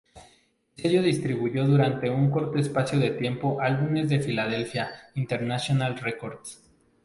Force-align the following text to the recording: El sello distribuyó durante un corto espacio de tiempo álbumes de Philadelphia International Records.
El 0.77 0.81
sello 0.81 1.03
distribuyó 1.03 1.67
durante 1.67 2.09
un 2.09 2.31
corto 2.31 2.57
espacio 2.57 2.97
de 2.97 3.11
tiempo 3.11 3.61
álbumes 3.61 4.09
de 4.09 4.17
Philadelphia 4.19 4.89
International 5.13 5.95
Records. 5.95 6.63